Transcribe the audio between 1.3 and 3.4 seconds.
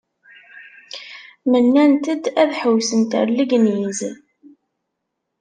Mennant-d ad ḥewwsent ar